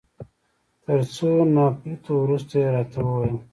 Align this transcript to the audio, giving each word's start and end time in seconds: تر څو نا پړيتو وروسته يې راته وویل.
تر 0.83 0.99
څو 1.15 1.29
نا 1.55 1.65
پړيتو 1.77 2.13
وروسته 2.23 2.53
يې 2.61 2.67
راته 2.75 2.99
وویل. 3.03 3.35